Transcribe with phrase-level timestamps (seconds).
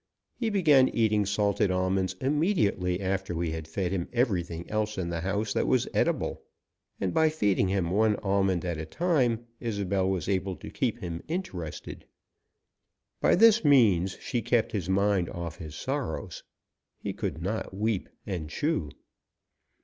[0.33, 5.21] He began eating salted almonds immediately after we had fed him everything else in the
[5.21, 6.41] house that was edible,
[6.99, 11.21] and by feeding him one almond at a time Isobel was able to keep him
[11.27, 12.05] interested.
[13.21, 16.41] By this means she kept his mind off his sorrows.
[16.97, 18.89] He could not weep and chew.